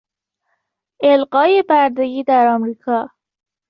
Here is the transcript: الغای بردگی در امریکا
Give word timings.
الغای 1.03 1.63
بردگی 1.69 2.23
در 2.23 2.47
امریکا 2.47 3.09